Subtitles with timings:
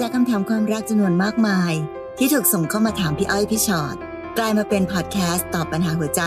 [0.00, 1.72] จากคำถามความรักจำนวนมากมาย
[2.18, 3.96] ที่ถูกส่งเข้ามาถามพี่อ้อยพี่ชอ็อต
[4.38, 6.22] กลายมาเป็นพอดแคสต์ตอบปัญหาหัวใจ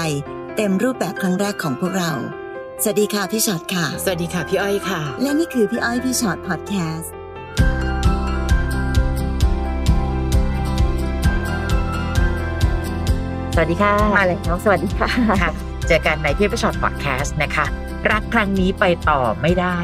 [0.55, 2.11] เต็มรูปแบบครั้งแรกของพวกเรา
[2.81, 7.11] สวัสดีค่ะพี่ชอ็อตค่ะ สวัสดีค่ะพี่อ้อยค่ะ และนี่คือพี่อ้อยพี่ชอ็อตพอดแคสต์
[13.53, 15.09] สวัสดีค่ะมาแล้วสวัสดีค่ะ
[15.41, 15.51] ค่ะ
[15.87, 17.65] เจอกันในพี่อ้อยพี่ฉอดพอดแคสต์นะคะ
[18.11, 19.77] รักครั้งนี้ไปต่อไม่ได้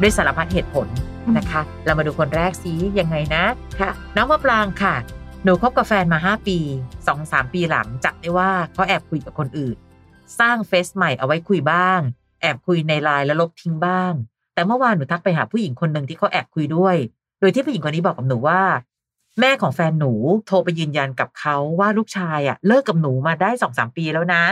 [0.00, 0.88] ด้วยสารพัดเหตุผล
[1.36, 3.44] นะคะ เรามาดูคนแรกซิยังไงนะ
[3.80, 4.94] ค่ะ น้องมะปรางค่ะ
[5.44, 6.58] หนูคบกับแฟนมา 5 ปี
[7.06, 9.76] 2-3ปีหลังจับได้ว่าเขาแอบคุยกับคนอื่น
[10.38, 12.00] สร้างเฟซใหม่เอาไว้คุยบ้าง
[12.40, 14.12] แอบคุยในไลน์แล้วลบทิ้งบ้าง
[14.54, 16.96] แต่เมื่อวานหนูทักไปหาผู้หญิงคนหนึ่งที่เขาแอบคุยด้วย
[17.40, 18.62] โดยที่ผู้หญิงคนนี้บอกกับหนูว่า
[19.40, 20.12] แม่ของแฟนหนู
[20.46, 24.44] โทรไปยืนยันกับเขาว่าลูกชายอะเลิกกับหนูมาได้สองสามปีแล้วนะ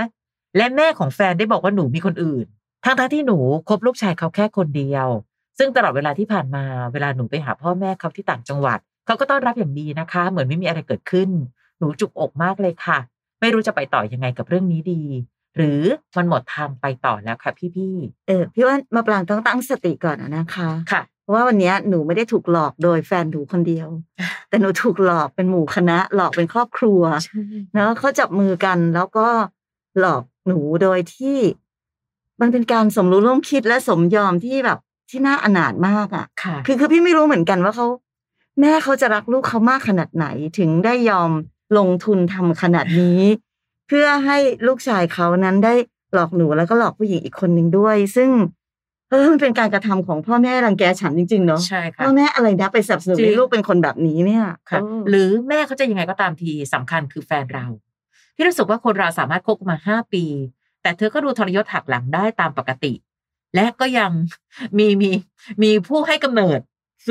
[0.57, 2.47] และแม่ของแฟนได้บอกว่าหนูมีคนอื่น
[2.85, 5.09] ทั้งทั้งๆที่หนูคบลูกชายเขาแค่คนเดียว
[5.59, 11.29] ซึ่งตลอดเวลาที่ผ่านมาเวลาหนูไปหาพ่อแม่เขาที่ต่างจังหวัดเขาก็ต้อนรับอย่างดีนะคะ เหมือนไม่มีอะไรเกิดขึ้น
[11.79, 12.99] หนูจุกอกมากเลยค่ะ
[13.41, 15.03] ไม่รู้จะไปต่อยังไงกับเรื่องนี้ดี
[15.57, 15.83] หรือ
[16.17, 17.95] มันหมดทางไปต่อแล้วค่ะพี่
[18.29, 23.89] เออพี่ว่ามาปรางต้องตั้งสติก่อนนะคะๆค่ะเพราะว่าวันนี้หนูไม่ได้ถูกหลอกโดยแฟนหนูคนเดียว
[24.49, 27.03] แต่หนูถูกหลอกเป็นหมู่คณะ หลอกเป็นครอบครัว
[27.75, 29.27] เนาะเขาจับมือกันแล้วก็
[30.01, 31.39] หลอกหนูโดยที่
[32.41, 34.79] มันเป็นการสมรู้ร่วมคิดและสมยอมที่แบบ
[35.13, 37.87] ที่น่าอนาถมากอะค่ะ คือคือพี่ไม่รู้เหมือนกันว่าเขา
[38.61, 40.27] แม่เขาจะรักลูกเขามากขนาดไหน
[40.59, 41.31] ถึงได้ยอม
[41.79, 43.21] ลงทุนทำขนาดนี้
[43.89, 45.75] เพื่อให้ลูกชายเขานั้นได้
[46.15, 48.31] หลอกหนูแล้วก็หลอกผู้หญิงอีกคนหนึ่งด้วย ซึ่ง
[49.11, 57.67] เออมันเป็นการกระทำของพ่อแม่รังแกฉันจริงๆเนาะใช่ค่ะพ่อแม่อะไรนะไปสนับสนุนจริงให้ลูกเป็นคนแบบนี้เนี่ยค่ะเออหรือแม่เขาจะยังไงก็ตามทีสำคัญคือแฟนเรา
[58.37, 60.25] พี่รู้สึกว่าคนเราสามารถคบกันมาห้าปี
[60.83, 62.93] แต่เธอก็ดูทรยศหักหลังได้ตามปกติ
[63.55, 64.11] และก็ยัง
[64.79, 65.11] มีมี
[65.63, 66.61] มีผู้ให้กำเนิด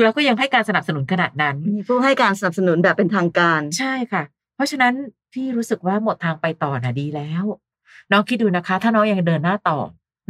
[0.02, 4.22] แล้วก็ยังให้การสนับสนุนขนาดนั้น มีผู้ให้การสนับสนุนแบบเป็นทางการ ใช่ค่ะ
[4.56, 4.94] เพราะฉะนั้น
[5.32, 7.44] พี่รู้สึกว่าหมดทางไปต่อน่ะดีแล้ว
[8.12, 9.78] น้องคิดดูนะคะ ถ้าน้องยังเดินหน้าต่อ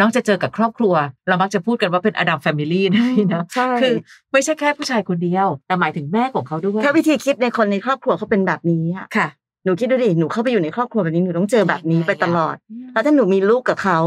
[0.01, 0.95] น้องจะเจอกับครอบครัว
[1.29, 3.95] เรามักจะพูดกันว่าเป็นอดัมแฟมิลี่นะพี่นะใช่คือ
[4.33, 9.29] ไม่ใช่แค่ผู้ชายคนเดียว แต่หมายถึงแม่ของเขาด้วยถ้าวิธีคิดในคนในครอบครัวเขาเป็นแบบนี้อะค่ะ
[9.65, 12.55] หนูคิดดูดิ หนูเข้าไปอยู่ในครอบครัวแบบนี้ หนูต้องเจอแบบนี้ไปตลอด
[12.93, 13.99] แล้วถ้าหนูมีลูกกับเขา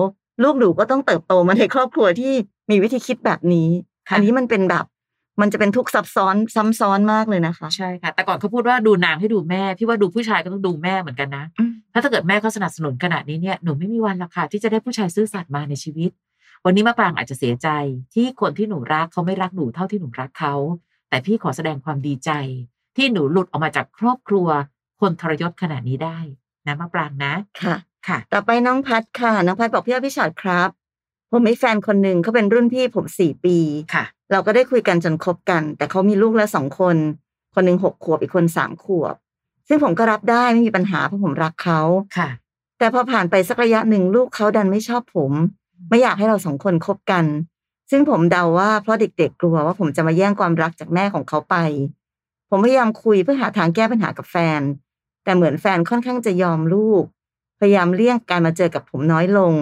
[0.44, 2.34] ลูกหนูก็ต้องเติบโตมาในครอบครัวที่
[2.72, 3.70] มีวิธีคิดแบบนี้
[4.08, 4.86] ค่ะอันนี้มันเป็นแบบ
[5.42, 16.12] มันจะเป็นทุกข์ซับซ้อนซ้ำซ้อนมากเลยนะคะ ใช่ค่ะ แต่ก่อนเขาพูดว่าดูนางให้ดูแม่ พี่ว่าดูผู้ชายก็ต้องดูแม่เหมือนกันนะอืมถ้าถ้าเกิดแม่เขาสนับสนุนขนาดนี้เนี่ยหนูไม่มีวันหรอกค่ะที่จะได้ผู้ชายซื่อสัตย์มาในชีวิต
[16.66, 17.68] วันนี้มะปรางอาจจะเสียใจ
[18.14, 20.56] ที่คนที่หนูรักเขาไม่รักหนูเท่าที่หนูรักเขา
[21.10, 22.32] แต่พี่ขอแสดงความดีใจ
[22.96, 24.48] ที่หนูหลุดออกมาจากครอบครัว
[25.02, 26.18] คนทรยศขนาดนี้ได้
[26.68, 27.76] นะมะปรางนะค่ะ
[28.08, 30.70] ค่ะ ต่อไปน้องพัดค่ะ น้องพัดบอกพี่อ้อยพี่ชอตครับ
[31.32, 33.58] ผมมีแฟนคนหนึ่งเขาเป็นรุ่นพี่ผมสี่ปี
[33.94, 36.96] ค่ะ เราก็ได้คุยกันจนคบกัน แต่เขามีลูกแล้วสองคน
[37.54, 39.16] คนหนึ่งหกขวบอีกคนสามขวบ
[39.68, 41.82] ซึ่งผมก็รับได้ไม่มีปัญหาเพราะผมรักเขา
[42.18, 42.30] ค่ะ
[42.80, 45.32] แต่พอผ่านไปสักระยะหนึ่งลูกเขาดันไม่ชอบผม
[45.90, 47.26] ไม่อยากให้เราสองคนคบกัน
[47.92, 51.56] ซึ่งผมเดาว่าเพราะเด็กๆกลัวว่าผมจะมาแย่งความรักจากแม่ของเขาไป
[52.50, 54.62] ผมพยายามคุยเพื่อหาทางแก้ปัญหากับแฟน
[55.24, 57.15] แต่เหมือนแฟนค่อนข้างจะยอมลูกพ
[57.66, 59.54] ยายามเลี่ยงการมาเจอกับผมน้อยลง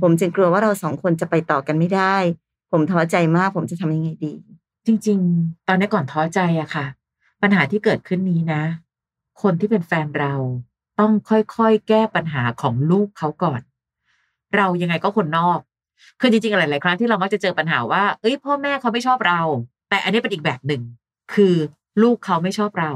[0.00, 2.16] ผมจึงกลัวว่าเราสองคนจะไปต่อกันไม่ได้
[2.70, 4.34] ผมท้อใจมากผมจะทำยังไงดี
[4.86, 6.86] จริง ๆ ตอนนี้ก่อนท้อใจอะค่ะ
[7.42, 8.62] ปัญหาที่เกิดขึ้นนี้นะ
[9.42, 10.34] คนที่เป็นแฟนเรา
[11.00, 13.60] ต้องค่อยๆ แก้ปัญหาของลูกเขาก่อน
[14.56, 15.58] เรายังไงก็คนนอก
[16.20, 19.40] คือจริงๆ หลายๆ ครั้งที่เรามักจะเจอปัญหาว่า เอ้ย พ่อแม่เขาไม่ชอบเรา
[19.88, 20.82] แต่อันนี้เป็นอีกแบบหนึ่ง
[21.34, 21.54] คือ
[22.02, 22.92] ลูกเขาไม่ชอบเรา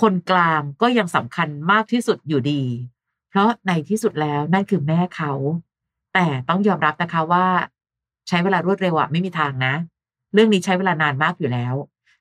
[0.00, 2.62] คนกลางก็ยังสำคัญมากที่สุดอยู่ดี
[3.34, 5.32] เพราะในที่สุดแล้วนั่นคือแม่เขา
[6.14, 7.46] แต่ต้องยอมรับนะคะว่า
[8.28, 9.74] ใช้เวลารวดเร็วอะไม่มีทางนะ
[10.34, 11.74] เรื่องนี้ใช้เวลานานมากอยู่แล้ว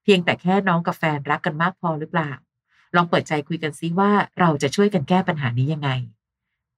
[0.03, 2.31] เพียงแต่แค่น้องกับแฟนรักกันมากพอหรือเปล่า
[2.95, 5.89] ลองเปิดใจคุยกันซิว่าเราจะช่วยกันแก้ปัญหานี้ยังไง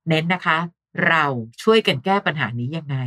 [0.08, 0.58] เน้นนะคะ
[1.08, 1.26] เรา
[1.64, 2.98] ช่วยกันแก้ปัญหานี้ยังไง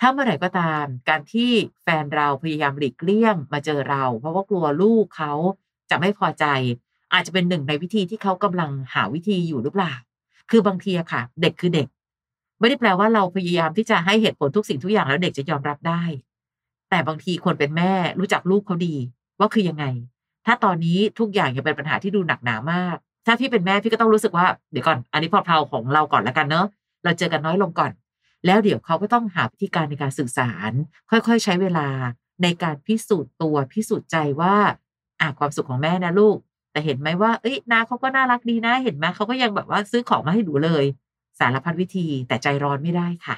[0.00, 1.50] ถ้าเมื่อไหร่ก็ตาม การที่
[1.82, 5.32] แฟนเราพยายามหลีกเลี่ยงมาเจอเรา เพราะว่ากลัวลูกเขา
[5.90, 6.44] จะไม่พอใจ
[7.12, 9.92] อาจจะเป็นหนึ่งในวิธีที่เขากำลังหาวิธีอยู่หรือเปล่า
[10.52, 11.86] คือบางทีอะค่ะ เด็กคือเด็ก
[12.60, 16.02] ไม่ได้แปลว่าเราพยายามที่จะให้เหตุผลทุกสิ่งทุกอย่างแล้วเด็กจะยอมรับได้
[16.90, 18.94] แต่บางทีคนเป็นแม่รู้จักลูกเขาดี
[19.38, 19.84] ว่าคือยังไง
[20.46, 22.96] ถ้าตอนนี้ทุกอย่างยังเป็นปัญหาที่ดูหนักหนามาก
[23.26, 26.66] ถ้าพี่เป็นแม่พี่ก็ต้องรู้สึกว่าเดี๋ยวก่อน อันนี้พอเพลาของเราก่อนแล้วกันเนอะ
[27.04, 27.92] เราเจอกันน้อยลงก่อน
[28.46, 30.72] แล้วเดี๋ยวเขาก็ต้องหาวิธีการในการสื่อสาร
[31.10, 31.88] ค่อยๆ ใช้เวลา
[32.42, 34.56] ในการพิสูจน์ตัวพิสูจน์ใจว่า
[35.20, 36.36] อะความสุขของแม่นะลูก
[36.72, 40.84] แต่เห็นไหมว่าเอ้ยนาเขาก็น่ารักดีนะ เห็นไหมเขาก็ยังแบบว่าซื้อของมาให้หนูเลย
[41.38, 43.36] สารพัดวิธีแต่ใจร้อนไม่ได้ค่ะ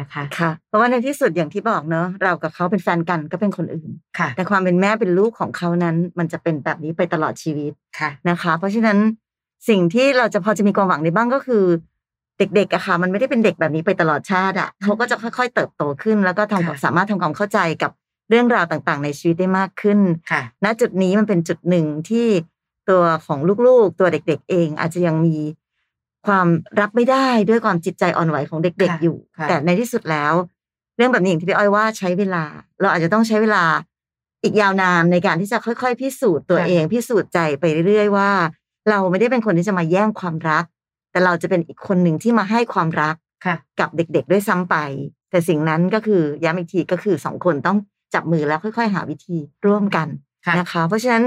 [0.00, 8.98] นะคะค่ะเพราะว่าในที่สุดอย่างที่บอกเนอะเรากับเขาเป็นแฟนกันก็เป็นคนอื่นค่ะ แต่ความเป็นแม่เป็นลูกของเขานั้น มันจะเป็นแบบนี้ไปตลอดชีวิตค่ะนะคะ เพราะฉะนั้น
[9.68, 11.64] สิ่งที่เราจะพอจะมีความหวังในบ้างก็คือ
[12.38, 17.90] เด็กๆอะค่ะ มันไม่ได้เป็นเด็กแบบนี้ไปตลอดชาติอะเขาก็จะค่อย ๆ เติบโตขึ้น แล้วก็ทำความค่ะสามารถทำความเข้าใจกับ
[18.30, 19.98] เรื่องราวต่างๆ ในชีวิตได้มากขึ้น
[20.30, 22.26] ค่ะณจุดนี้มันเป็นจุดหนึ่งที่
[22.90, 25.36] ตัวของลูกๆ ตัวเด็ก ๆ เอง อาจจะยังมี
[26.26, 26.46] ความ
[26.80, 30.32] รับไม่ได้ด้วยความจิตใจอ่อนไหวของเด็กค่ะๆอยู่ค่ะแต่ในที่สุดแล้ว
[30.96, 32.44] เรื่องแบบนี้อย่างที่พี่อ้อยว่าใช้เวลา
[32.80, 33.64] เราอาจจะต้องใช้เวลา
[34.42, 38.30] อีกยาวนานในการที่จะค่อย ๆ พิสูจน์ตัวค่ะเอง พิสูจน์ใจไปเรื่อย ๆ ว่า
[38.90, 40.64] เราไม่ได้เป็นคนที่จะมาแย่งความรัก
[41.10, 43.14] แต่เราจะเป็นอีกคนหนึ่งที่มาให้ความรัก
[43.46, 44.76] ค่ะกับเด็ก ๆ ด้วยซ้ำไป
[45.30, 47.78] แต่สิ่งนั้นก็คือย้ำอีกทีก็คือสองคนต้อง
[48.14, 49.36] จับมือแล้วค่อย ๆ หาวิธี
[49.66, 50.08] ร่วมกัน
[50.46, 51.24] ค่ะนะคะ เพราะฉะนั้น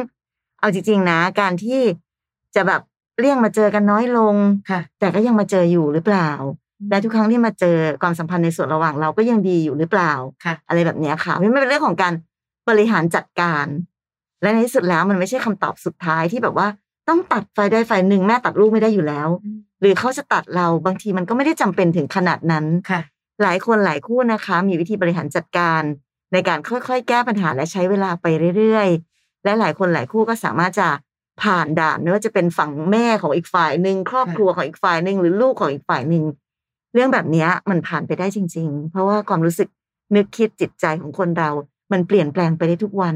[0.64, 1.82] เอาจริงๆนะ การที่
[2.56, 2.82] จะแบบ
[3.20, 4.36] เลี่ยงมาเจอกันน้อยลง
[4.70, 6.30] ค่ะ แต่ก็ยังมาเจออยู่หรือเปล่า
[6.90, 10.14] และทุกครั้งที่มาเจอความสัมพันธ์ในส่วนระหว่างเราก็ยังดีอยู่หรือเปล่า
[10.46, 12.14] ค่ะอะไรแบบเนี้ยค่ะมันเป็นเรื่องของการ
[12.70, 13.66] บริหารจัดการ
[14.42, 16.68] และในที่สุดแล้วมันไม่ใช่คำตอบสุดท้ายที่แบบว่า
[17.10, 19.28] ต้องตัดไฟใดไฟหนึ่งแม่ตัดลูกไม่ได้อยู่แล้ว
[19.82, 23.02] หรือเขาจะตัดเราบางทีมันก็ไม่ได้จำเป็นถึงขนาดนั้นค่ะ
[23.44, 25.82] หลายคนหลายคู่นะคะ มีวิธีบริหารจัดการ
[26.34, 28.26] ในการค่อยๆ แก้ปัญหาและใช้เวลาไป
[28.58, 29.13] เรื่อยๆ
[29.44, 30.88] และหลายคนหลายคู่ก็สามารถจะ
[31.42, 36.24] ผ่านด่านไม่ว่าจะเป็นฝั่งแม่ของอีกฝ่ายหนึ่งครอบครัวของอีกฝ่ายหนึ่งหรือลูกของอีกฝ่ายหนึ่ง
[36.94, 39.70] เรื่องแบบเนี้ยมันผ่านไปได้จริง ๆ เพราะว่าความรู้สึก
[40.16, 41.50] นึกคิดจิตใจของคนเรา
[41.92, 43.16] มันเปลี่ยนแปลงไปได้ทุกวัน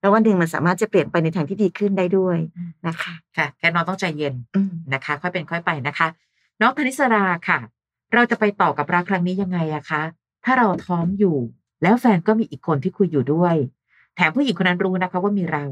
[0.00, 2.36] แล้ววันหนึ่งมันสามารถจะเปลี่ยนไปในทางที่ดีขึ้นได้ด้วย
[2.86, 6.08] นะคะค่ะแค่น้องต้องใจเย็นอืมนะคะ ค่อยเป็นค่อยไปนะคะ
[6.60, 7.58] น้องธนิสราค่ะ
[8.14, 10.02] เราจะไปต่อกับรักครั้งนี้ยังไงอะคะ
[10.44, 11.36] ถ้าเราท้องอยู่
[11.82, 13.54] แล้วแฟนก็มีอีกคนที่คุยอยู่ด้วย
[14.16, 15.64] แถมผู้หญิงคนนั้นรู้นะคะว่ามีเรา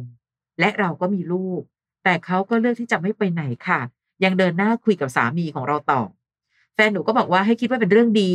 [0.60, 1.60] และเราก็มีลูก
[2.04, 3.80] แต่เขาก็เลือกที่จะไม่ไปไหนค่ะ
[4.24, 6.02] ยังเดินหน้าคุยกับสามีของเราต่อ
[6.74, 8.32] แฟนหนูก็บอกว่าให้คิดว่าเป็นเรื่องดี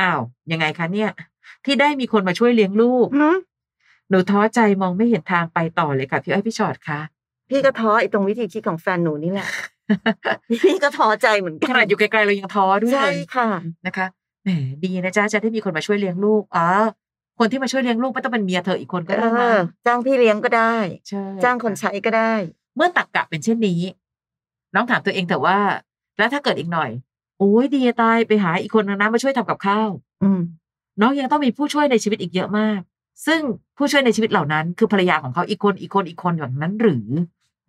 [0.00, 0.20] อ้าว
[0.52, 1.10] ยังไงคะเนี่ย
[1.64, 3.36] ที่ได้มีคนมาช่วยเลี้ยงลูกหืม
[4.10, 7.00] หนูท้อใจมองไม่เห็นทางไปต่อเลยค่ะพี่อ้อยพี่ชอดคะ
[7.50, 9.48] พี่ก็ท้อไอ้ตรงวิธีคิดของแฟนหนูนี่แหละ
[10.62, 13.48] พี่ก็ท้อใจเหมือนกัขนาดอยู่ไกลๆเรายังท้อด้วยใช่ค่ะ
[13.86, 14.06] นะคะ
[14.44, 14.50] แหม
[14.84, 16.66] ดีนะจ๊ะจะได้มีคนมาช่วยเลี้ยงลูกอ๋อ
[17.38, 20.74] คนที่มาช่วยเลี้ยงลูกไม่ต้องเป็นเมียเธออีกคนก็เอได้นะอจ้างพี่เลี้ยงก็ได้
[21.08, 22.32] ใช่จ้างคนค่ะใช้ก็ได้
[22.76, 23.80] เมื่อตักกะเป็นเช่นนี้
[24.74, 25.58] น้องถามตัวเองเถอะว่า
[26.18, 26.90] แล้วถ้าเกิดอีกหน่อย
[27.38, 29.90] โอ้ยดีจะตายไปหาอีกคนนึงนะมาช่วยทำกับข้าว
[30.22, 30.40] อืม
[31.00, 32.80] น้องยังต้องมีผู้ช่วยในชีวิตอีกเยอะมาก
[33.26, 33.40] ซึ่ง
[33.76, 37.08] ผู้ช่วยในชีวิตเหล่านั้น คือภรรยาของเขาอีกคนอีกคนอีกคนอย่างนั้นหรือ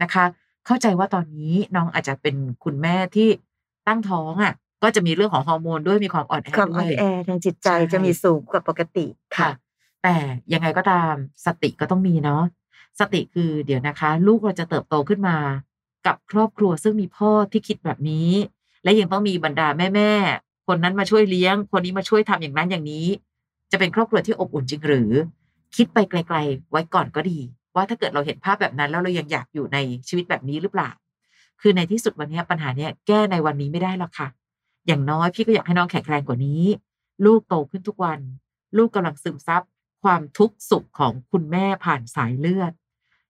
[0.02, 0.26] นะคะ
[0.66, 3.30] เข้าใจว่าตอนนี้น้องอาจจะเป็นคุณแม่ที่
[3.88, 9.06] ตั้งท้องอะ ก็จะมีเรื่องของฮอร์โมนด้วยมีความอ่อนแอความด้อ่วอนยแอทางจิตใจใช่จะมีสูงกว่าปกติ
[9.38, 9.50] ค่ะ
[10.04, 10.16] แต่
[10.54, 11.14] ยังไงก็ตาม
[11.46, 12.44] สติก็ต้องมีเนาะ
[13.00, 15.38] สติคือเดี๋ยวนะคะ ลูกเราจะเติบโตขึ้นมา
[16.08, 18.30] กับครอบครัวซึ่งมีพ่อที่คิดแบบนี้
[18.84, 23.08] และยังต้องมีบรรดาแม่ๆคนนั้นมาช่วยเลี้ยง คนนี้มาช่วยทำอย่างนั้นอย่างนี้
[23.72, 25.12] จะเป็นครอบครัวที่อบอุ่นจริงหรือ
[25.76, 27.40] คิดไปไกล ๆ ไว้ก่อนก็ดี
[27.76, 29.78] ว่าถ้าเกิดเราเห็นภาพแบบนั้น แล้วเรายังอยากอยู่ใน
[30.08, 30.90] ชีวิตแบบนี้หรือเปล่า
[31.62, 34.28] คือในที่สุดวันนี้ปัญหาเนี้ยแก้ในวันนี้ไม่ได้หรอกค่ะ
[34.88, 36.64] อย่างน้อยพี่ก็อยากให้น้องแข็งแรงกว่านี้
[37.26, 38.20] ลูกโตขึ้นทุกวัน
[38.78, 39.62] ลูกกำลังซึมซับ
[40.04, 42.74] ความทุกข์สุขของคุณแม่ผ่านสายเลือด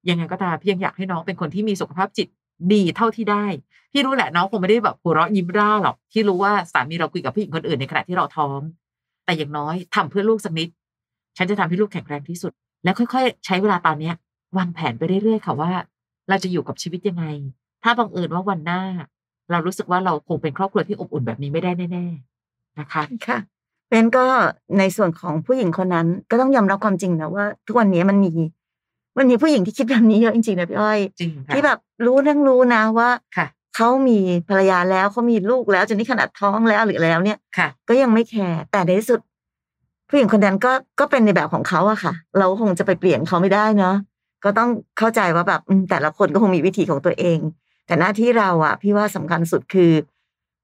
[0.10, 2.28] ยังไงก็ตามพี่ยังอยากให้น้องเป็นคนที่มีสุขภาพจิต
[2.74, 3.46] ดีเท่าที่ได้
[3.92, 8.60] พี่รู้แหละน้องคงไม่ได้แบบหัวเราะยิ้มร่าหรอกพี่รู้ว่าสามีเราคุยกับผู้หญิงคนอื่นในขณะที่เราท้อง
[9.26, 10.70] แต่อย่างน้อยทำเพื่อลูกสักนิด
[11.38, 12.52] ฉันจะทำให้ลูกแข็งแรงที่สุด
[12.84, 14.16] แล้วค่อยๆ ใช้เวลาตอนเนี้ย
[14.58, 15.72] วางแผนไปเรื่อยๆค่ะว่า
[16.30, 17.26] เราจะอยู่กับชีวิตยังไง
[17.84, 18.82] ถ้าบังเอิญว่าวันหน้า
[19.52, 23.38] เรารู้สึกว่าเราคงเป็นครอบครัวที่อบอุ่นแบบนี้ไม่ได้แน่ๆนะคะค่ะ
[23.90, 24.26] เป็นก็
[24.80, 28.32] ในส่วนของผู้หญิงคนนั้นก็ต้องยอมรับความจริงนะว่า ทุกวันนี้มันมี
[29.18, 34.20] มันมีผู้หญิงที่คิดแบบนี้เยอะจริงๆนะพี่อ้อยจริงค่ะที่แบบรู้เรื่องรู้นะว่าค่ะเขามี
[34.50, 39.20] ภรรยาแล้วเขามีลูกแล้วจนนี่ขนาดท้องแล้วหรืออะไรแล้วเนี่ยค่ะก็ยังไม่แคร์แต่ในที่สุด
[40.10, 43.96] ผู้หญิงคนนั้นก็ก็เป็นในแบบของเขาอะค่ะ เราคงจะไปเปลี่ยนเขาไม่ได้เนาะ
[44.44, 47.40] ก็ต้องเข้าใจว่าแบบอืมแต่ละคนก็คงมีวิธีของตัวเอง
[47.88, 49.92] แต่หน้าที่เราอะพี่ว่าสำคัญสุดคือ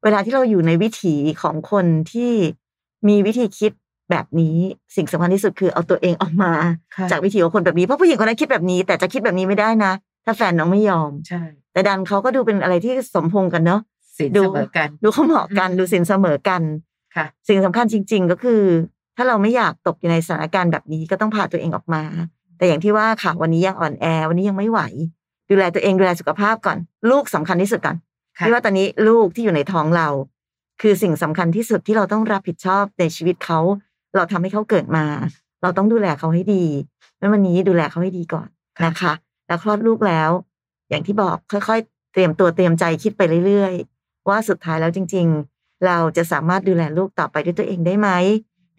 [0.03, 2.31] เวลาที่เราอยู่ในวิถีของคนที่
[3.07, 3.71] มีวิธีคิด
[4.11, 4.57] แบบนี้
[4.95, 6.51] สิ่งสำคัญที่สุดคือเอาตัวเองออกมา
[6.95, 9.93] ค่ะจากวิถีของคนแบบนี้เพราะผู้หญิงคนนั้นคิดแบบนี้ แต่จะคิดแบบนี้ไม่ได้นะ
[10.25, 11.41] ถ้าแฟนน้องไม่ยอมใช่
[11.73, 13.81] แต่ดันเขาก็ดูเป็นอะไรที่สมพงษ์กันเนาะ
[14.17, 16.61] สินดูเสมอกันดูเขาเหมาะกันอืมดูสินเสมอกัน
[17.15, 18.61] ค่ะ สิ่งสำคัญจริง ๆ ก็คือ
[19.17, 22.03] ถ้าเราไม่อยากตกอยู่ในสถานการณ์แบบนี้ก็ต้องพาตัวเองออกมา
[22.57, 24.81] แต่อย่างที่ว่าค่ะวันนี้ยังอ่อนแอ วันนี้ยังไม่ไหว
[25.49, 26.77] ดูแลตัวเองดูแลสุขภาพก่อน
[27.09, 27.97] ลูกสำคัญที่สุดก่อน
[28.37, 30.07] ค่ะพี่ว่าตอนนี้ลูกที่อยู่ในท้องเรา
[30.81, 33.59] คือสิ่งสำคัญที่สุดที่เราต้องรับผิดชอบในชีวิตเขา
[34.15, 35.05] เราทำให้เขาเกิดมา
[35.61, 36.65] เราต้องดูแลเขาให้ดี
[37.17, 38.47] เมื่อวันนี้ดูแลเขาให้ดีก่อน
[38.85, 39.13] นะคะ
[39.47, 40.29] แล้วคลอดลูกแล้ว
[40.89, 48.09] อย่างที่บอกค่อยๆ เตรียมตัวเตรียมใจคิดไปเรื่อยๆ ว่าสุดท้ายแล้วจริง ๆ เราจะสามารถดูแลลูกต่อไปด้วยตัวเองได้ไหม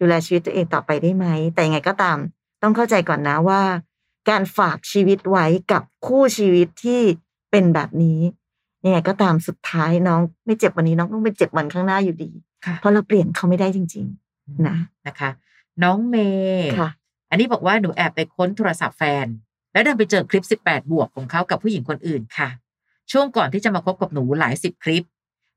[0.01, 2.17] ดูแลชีวิตตัวเองต่อไปได้ไหมแต่ยังไงก็ตาม
[2.61, 3.61] ต้องเข้าใจก่อนนะว่า
[4.29, 7.01] การฝากชีวิตไว้กับคู่ชีวิตที่
[7.51, 8.19] เป็นแบบนี้
[8.85, 12.31] ยังไงก็ตามสุดท้ายน้องไม่เจ็บวันนี้น้องต้องไปเจ็บวันข้างหน้าอยู่ดี
[12.65, 14.05] ค่ะเพราะเราเปลี่ยนเขาไม่ได้จริง
[14.67, 15.29] นะนะคะ
[15.83, 16.15] น้องเม
[16.55, 16.89] ย์ๆค่ะ
[17.29, 19.25] อันนี้บอกว่าหนูแอบไปค้นโทรศัพท์แฟน
[19.73, 22.49] แล้วดันไปเจอคลิป 18 บวกของเขากับผู้หญิงคนอื่นค่ะ
[23.11, 25.03] ช่วงก่อนที่จะมาคบกับหนูหลายสิบคลิป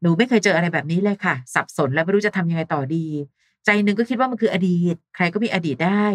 [0.03, 3.07] หนูไม่เคยเจออะไรแบบนี้เลยค่ะ สับสนและไม่รู้จะทำยังไงต่อดี
[3.65, 6.07] ใจหนึ่งก็คิดว่ามันคืออดีต ใครก็มีอดีตได้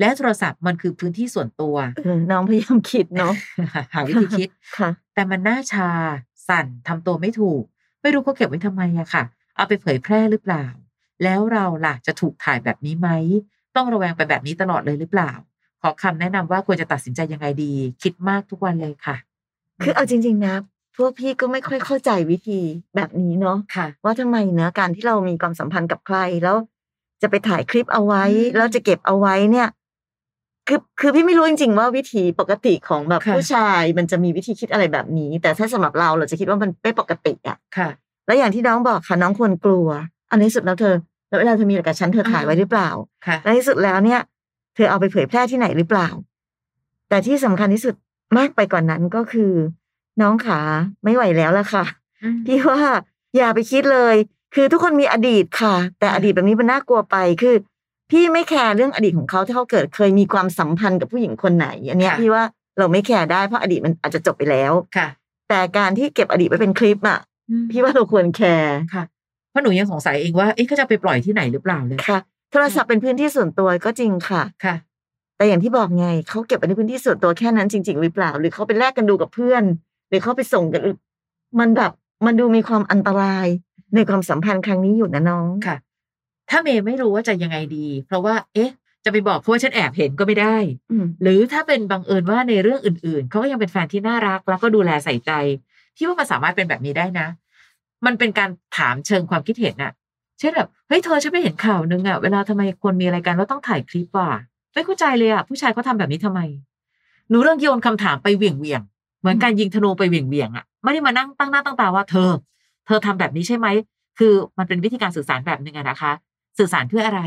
[0.00, 3.34] และโทรศัพท์มันคือพื้นที่ส่วนตัวเออน้องพยายามคิดเนาะ
[3.94, 5.88] หาวิธีคิดค่ะ แต่มันน่าชา
[6.48, 7.62] สั่นทำตัวไม่ถูก
[8.02, 9.24] ไม่รู้เขาเก็บไว้ทำไมอะค่ะ
[9.56, 10.64] เอาไปเผยแพร่หรือเปล่า
[11.24, 13.08] แล้วเราล่ะจะถูกถ่ายแบบนี้ไหม
[13.76, 15.32] ต้องระแวงไปแบบนี้ตลอดเลยหรือเปล่า
[15.82, 19.16] ขอคำแนะนำว่าควรจะตัดสินใจยังไงดี คิดมากทุกวันเลยค่ะ
[19.82, 20.54] คือเอาจริง ๆ นะ
[20.96, 22.60] พวกพี่ก็ไม่ค่อยเข้าใจวิธี
[22.96, 26.56] แบบนี้เนาะค่ะว่าทำไมเนะการที่เรามีความสัมพันธ์กับใครแล้ว
[27.22, 29.68] จะไปถ่ายคลิปเอาไว้อืมแล้วจะเก็บเอาไว้เนี่ย
[30.68, 37.88] คือคือพี่ไม่รู้จริงๆว่าวิธีปกติของแบบค่ะผู้ชายมันจะมีวิธีคิดอะไรแบบนี้ แต่ถ้าสำหรับเราเราจะคิดว่ามันไม่ปกติอะค่ะ
[38.26, 39.88] แล้วอย่างที่น้องบอกค่ะน้องควรกลัว
[40.30, 40.94] อันนี้สุดแล้วเธอ
[41.28, 42.88] แล้วเวลาเธอมีอะไรกับฉันเธอถ่ายไว้หรือเปล่า
[43.26, 44.20] ค่ะและที่สุดแล้วเนี่ย
[44.74, 46.08] เธอเอาไปเผยแพร่ที่ไหนหรือเปล่า
[47.08, 47.94] แต่ที่สำคัญที่สุด
[48.38, 49.52] มากไปกว่านนั้นก็คือ
[50.20, 50.60] น้องขา
[51.04, 51.84] ไม่ไหวแล้วละค่ะ
[52.46, 52.80] พี่ว่า
[53.36, 54.14] อย่าไปคิดเลย
[54.54, 57.54] คือทุกคนมีอดีตค่ะ แต่ค่ะอดีตแบบนี้มันน่ากลัวไปคือ
[58.10, 62.44] พี่ไม่แคร์เรื่องอดีตของเขาที่เขาเกิดเคยมีความสัมพันธ์กับผู้หญิงคนไหนอันเนี้ยพี่ว่า
[62.78, 65.08] เราไม่แคร์ได้เพราะอดีตมันอาจจะจบไปแล้วค่ะ
[65.48, 67.20] แต่การที่เก็บอดีตไว้เป็นคลิปอะ
[67.70, 69.04] พี่ว่าเราควรแคร์ค่ะ
[69.50, 72.18] เพราะหนูยังสงสัยเองว่าเอ๊ะเขาจะไปปล่อยที่ไหนหรือเปล่าเลยค่ะ
[72.52, 74.74] โทรศัพท์เป็นพื้นที่ส่วนตัวก็จริงค่ะค่ะ
[75.36, 79.62] แต่อย่างที่บอกไงเขาเก็บไว้ในพื้นที่ส่วนตัวแค่นั้นจริง ๆ หรือเปล่า หรือเขาไปแลกกันดูกับเพื่อน
[80.08, 80.82] หรือเขาไปส่งกัน
[81.60, 81.92] มันแบบ
[82.26, 83.46] มันดูมีความอันตราย
[83.94, 85.76] ในความสัมพันธ์ครั้งนี้อยู่นะน้องค่ะ
[86.50, 88.70] ถ้าเมย์ไม่รู้ว่าจะยังไงดี เพราะว่า เอ๊ะ
[89.04, 90.56] จะไปบอกเขาว่าฉันแอบเห็นก็ไม่ได้
[90.90, 95.30] อืมหรือถ้าเป็นบังเอิญว่าในเรื่องอื่น ๆเขาก็ยังเป็นแฟนที่น่ารัก แล้วก็ดูแลใส่ใจ
[95.96, 97.26] ที่ว่ามันสามารถเป็นแบบนี้ได้นะ
[98.06, 99.92] มันเป็นการถามเชิงความคิดเห็นน่ะ
[100.38, 104.30] เช่นแบบเฮ้ยเธอฉันไปเห็นข่าวนึงอะเวลาทำไมคนมีอะไรกันแล้วต้องถ่ายคลิปว่ะ
[104.74, 106.40] ไม่เข้าใจเลยอะผู้ชายเขาทำแบบนี้ทำไม
[107.28, 112.30] หนูเรื่องโยนคำถามไปเหวี่ยงเวียงๆเหมือนการยิงธนูไปเหวี่ยงเวียงๆอะไม่ได้มานั่งตั้งหน้าตั้งตาว่าเธอ
[112.86, 113.66] เธอทำแบบนี้ใช่ไหม
[114.18, 116.12] คือมันเป็นวิธีการสื่อสารแบบหนึ่งอะนะคะ
[116.58, 117.22] สื่อสารเพื่ออะไร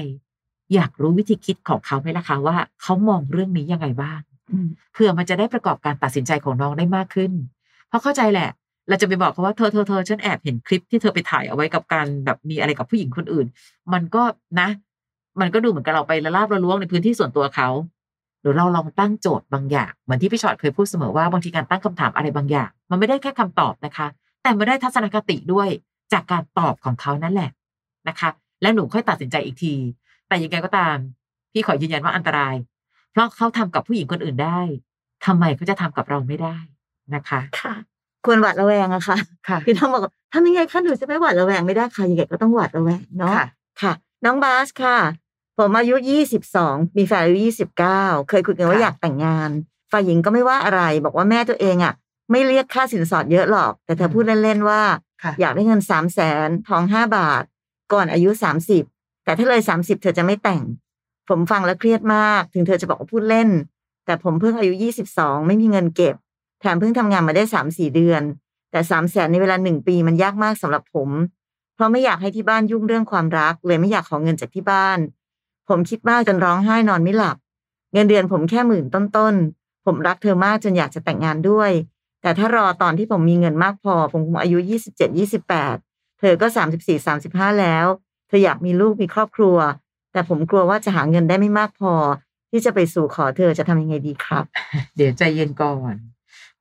[0.74, 4.20] อยากรู้วิธีคิดของเขาไหมล่ะคะว่าเขามองเรื่องนี้ยังไงบ้าง
[4.52, 7.32] อืมเพื่อมันจะได้ประกอบการตัดสินใจของน้องได้มากขึ้น
[7.88, 8.50] เพราะเข้าใจแหละ
[8.90, 13.46] เราจะไปบอกเขาว่าเธอเธอเธอฉันแอบเห็นคลิปที่เธอไปถ่ายเอาไว้กับการแบบมีอะไรกับผู้หญิงคนอื่น
[13.94, 14.24] มันก็
[14.60, 14.70] นะ
[15.42, 17.70] มันก็ดูเหมือนกับเราไปละลาบละล้วงในพื้นที่ส่วนตัวเขา
[18.42, 24.08] หรือเราลองตั้งโจทย์บางอย่างเหมือนที่พี่ชอตเคยพูดเสมอว่าบางทีการตั้งคำถามอะไรบางอย่าง มันไม่ได้แค่คำตอบนะคะ
[24.44, 25.70] แต่มันได้ทัศนคติด้วย
[26.14, 27.50] จากการตอบของเขานั่นแหละ
[28.08, 28.30] นะคะ
[28.62, 29.76] แล้วหนูค่อยตัดสินใจอีกที
[30.28, 30.98] แต่ยังไงก็ตาม
[31.52, 32.56] พี่ขอยืนยันว่าอันตราย
[33.12, 34.60] เพราะเขาทำกับผู้หญิงคนอื่นได้
[35.26, 36.58] ทำไมเขาจะทำกับเราไม่ได้
[37.16, 37.74] นะคะ ค่ะ
[38.26, 43.46] ควรหวาดระแวงอะค่ะค่ะคือต้องบอกว่าทำยังไงคะหนูจะไม่หวาดระแวงไม่ได้ค่ะยังไงก็ต้องหวาดระแวงเนาะค่ะ
[43.82, 43.94] ค่ะ
[44.26, 44.98] น้องบาสค่ะ
[45.58, 49.50] ผมอายุยี่สิบสองมีแฟนอายุยี่สิบเก้าเคยคุยกันว่าค่ะอยากแต่งงาน
[49.92, 51.94] ฝ่ายหญิงก็ไม่ว่าอะไร บอกว่าแม่ตัวเองอะ
[52.32, 54.82] ไม่เรียกค่าสินสอดเยอะหรอก แต่เธอพูดเล่นๆว่า
[55.24, 57.44] ค่ะอยากได้เงินสามแสนทองห้าบาท
[57.94, 58.84] ก่อนอายุสามสิบ
[59.24, 60.64] แต่ถ้าเลยสามสิบเธอจะไม่แต่ง
[61.30, 63.50] ผมฟังแล้วเครียดมาก ถึงเธอจะบอกว่าพูดเล่น
[64.06, 66.16] แต่ผมเพิ่งอายุยี่สิบสองไม่มีเงินเก็บ
[66.62, 68.22] แถมเพิ่งทำงานมาได้สามสี่เดือน
[68.72, 71.10] แต่สามแสนในเวลาหนึ่งปีมันยากมากสำหรับผม
[71.76, 75.00] เพราะไม่อยากให้ที่บ้านยุ่งเรื่องความรัก เลยไม่อยากขอเงินจากที่บ้าน
[75.70, 77.38] ผมคิดมากจนร้องไห้นอนไม่หลับ
[77.94, 81.72] เงินเดือนผมแค่หมื่นต้นๆผมรักเธอมากจนอยากจะแต่งงานด้วย
[82.22, 85.78] แต่ถ้ารอตอนที่ผมมีเงินมากพอ ผมคงอายุยี่สิบเจ็ดยี่สิบแปด
[86.22, 87.86] เธอก็สามสิบสี่สามสิบห้าแล้ว
[88.28, 89.58] เธออยากมีลูกมีครอบครัว
[90.12, 91.94] แต่ผมกลัวว่าจะหาเงินได้ไม่มากพอ
[92.52, 94.44] ที่จะไปสู่ขอเธอจะทำยังไงดีครับ
[94.96, 95.94] เดี๋ยวใจเย็นก่อน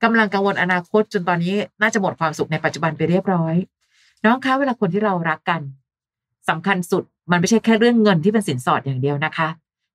[0.02, 3.54] กำลังกังวลอนาคตจนตอนนี้น่าจะหมดความสุขในปัจจุบันไปเรียบร้อย
[4.24, 5.60] น้องคะเวลาคนที่เรารักกัน
[6.48, 9.48] สำคัญสุดมันไม่ใช่แค่เรื่องเงินที่เป็นสินสอดอย่างเดียวนะคะ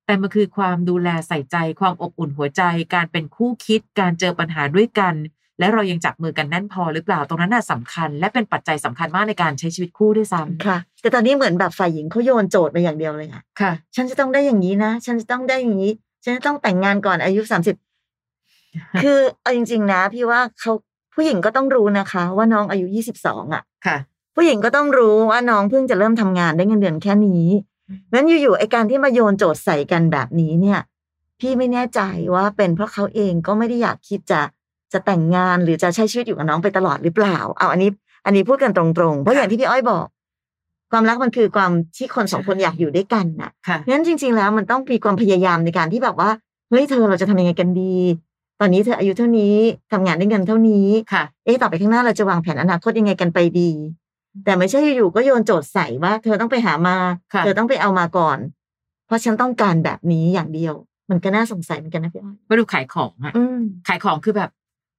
[0.05, 2.62] แต่มันคือความดูแลใส่ใจความอบอุ่นหัวใจ
[2.93, 5.13] การเป็นคู่คิด การเจอปัญหาด้วยกัน
[5.59, 15.91] และเรายังจับมือกันแน่นพอหรือเปล่าตรงนั้นน่ะสำคัญ และเป็นปัจจัยสำคัญมากในการใช้ชีวิตคู่ด้วยซ้ำค่ะ แต่ตอนนี้เหมือนแบบฝ่ายหญิงเขาโยนโจทย์มาอย่างเดียวเลยค่ะค่ะ ฉันจะต้องได้อย่างนี้นะ ฉันจะต้องได้อย่างนี้
[16.24, 17.75] ฉันจะต้องแต่งงานก่อนอายุสามสิบ
[19.03, 20.71] คือเอาจริง ๆ นะ พี่ว่าเขา
[21.13, 23.97] ผู้หญิงก็ต้องรู้นะคะ ว่าน้องอายุยี่สิบสองอะค่ะ
[24.35, 27.45] ผู้หญิงก็ต้องรู้ว่าน้องเพิ่งจะเริ่มทำงานได้เงินเดือนแค่นี้
[28.13, 30.79] งั้นอยู่ๆไอการที่มาโยนโจทย์ใส่กันแบบนี้เนี่ย
[31.39, 32.01] พี่ไม่แน่ใจ
[32.35, 34.41] ว่าเป็นเพราะเขาเองก็ไม่ได้อยากคิดจะ
[34.96, 37.90] จะแต่งงานหรือจะใช้ชีวิตอยู่กับน้องไปตลอดหรือเปล่า เอาอันนี้
[38.25, 40.06] อันนี้พูดกันตรงๆ เพราะอย่างที่พี่อ้อยบอก
[40.92, 46.30] ความรักมันคือความที่คนสองคนใช่อยากอยู่ด้วยกันน่ะค่ะงั้นจริง ๆ แล้วมันต้องมีความพยายามในการที่แบบว่า
[46.70, 47.96] เฮ้ยเธอเราจะทำยังไงกันดี
[48.60, 49.58] ตอนนี้เธออายุเท่านี้
[49.92, 53.72] ทำงานได้เงินเท่านี้ค่ะ เอ๊ะต่อไปข้างหน้าเราจะวางแผนอนาคตยังไงกันไปดี
[54.46, 56.98] แต่ไม่ใช่อยู่ๆก็โยนโจทย์ใส่ว่า เธอต้องไปหามา
[57.34, 58.38] ค่ะเธอต้องไปเอามาก่อน
[59.08, 60.74] เพราะฉันต้องการแบบนี้อย่างเดียว
[61.10, 64.50] มันก็น่าสงสัยเหมือนกันนะพี่อ้อยมาดูขายของอะอืมขายของคือแบบ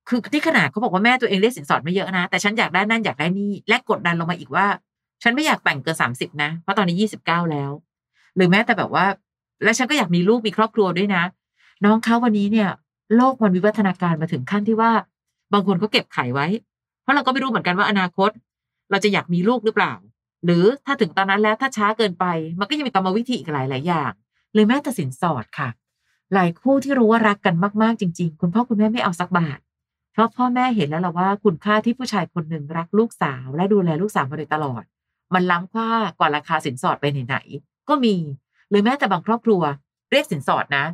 [0.08, 4.66] คือที่ขนาดเขาบอกว่าแม่ตัวเองเรียกสินสอดไม่เยอะนะ แต่ฉันอยากได้นั่นอยากได้นี่และกดดันลงมาอีกว่า
[5.22, 7.70] ฉันไม่อยากแต่งเกินสามสิบนะ เพราะตอนนี้ยี่สิบเก้าแล้ว
[8.36, 9.06] หรือแม้แต่แบบว่า
[9.64, 11.22] แล้วฉันก็อยากมีลูกมีครอบครัวด้วยนะ
[11.84, 12.68] น้องเขาวันนี้เนี่ย
[13.16, 14.92] โลกมันวิวัฒนาการมาถึงขั้นที่ว่า
[15.52, 16.46] บางคนก็เก็บไข่ไว้
[17.02, 18.30] เพราะเราก็ไม่รู้เหมือนกันว่าอนาคต
[18.90, 19.94] เราจะอยากมีลูกหรือเปล่า
[20.44, 22.24] หรือถ้าถึงตอนนั้นแล้วถ้าช้าเกินไป
[22.58, 24.12] มันก็ยังมีกรรมวิธีอีกหลายหลายอย่าง
[24.52, 25.68] หรือแม้แต่สินสอดค่ะ
[26.34, 29.58] หลายคู่ที่รู้ว่ารักกันมากๆจริง ๆ คุณพ่อคุณแม่ไม่เอาสักบาท
[30.16, 34.82] เพราะพ่อแม่เห็นแล้วล่ะว่าคุณค่าที่ผู้ชายคนหนึ่งรักลูกสาว และดูแลลูกสาวมาโดยตลอด
[35.34, 38.14] มันล้ำค่ากว่าราคาสินสอดไปไหนๆก็มี
[38.70, 39.62] หรือแม้แต่บางครอบครัว
[40.10, 40.84] เรียกสินสอดนะ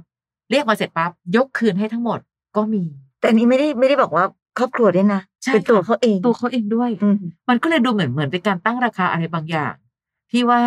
[0.50, 2.19] เรียกมาเสร็จปั๊บยกคืนให้ทั้งหมด
[2.57, 2.83] ก็มี
[3.21, 4.25] แต่อันนี้ไม่ได้ไม่ได้บอกว่า
[4.59, 9.75] ครอบครัวด้วยนะใช่เป็นตัวค่ะเขาเองตัวเขาเองด้วยอืมมันก็เลยดูเหมือนเหมือนเป็นการตั้งราคาอะไรบางอย่าง
[10.31, 10.61] พี่ว่า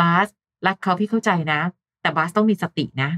[0.00, 0.28] บาส
[0.66, 1.60] รักเขาพี่เข้าใจนะ
[2.00, 3.10] แต่บาสต้องมีสตินะ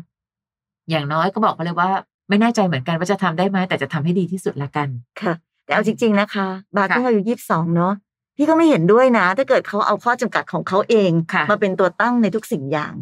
[0.91, 1.91] อย่างน้อยก็บอกเขาเลยว่า
[2.31, 4.89] ไม่แน่ใจเหมือนกันว่าจะทำได้ไหมแต่จะทำให้ดีที่สุดละกัน
[5.21, 5.35] ค่ะ
[5.65, 6.47] แต่เอาจริง ๆนะคะ
[6.77, 7.95] บาร์ค่ะเพิ่งอายุยี่สิบสองเนาะ
[8.37, 12.95] พี่ก็ไม่เห็นด้วยนะ ถ้าเกิดเขาเอาข้อจำกัดของเขาเองค่ะมาเป็นตัวตั้งในทุกสิ่งอย่าง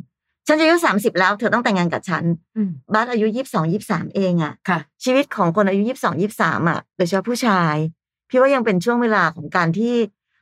[0.46, 2.24] ฉันจะอายุสามสิบแล้วเธอต้องแต่งงานกับฉัน
[2.56, 7.74] อืมบาร์อายุยี่สิบสองยี่สามเองอะค่ะ ชีวิตของคนอายุยี่สิบสองยี่สามอะโดยเฉพาะผู้ชาย
[8.28, 9.94] พี่ว่ายังเป็นช่วงเวลาของการที่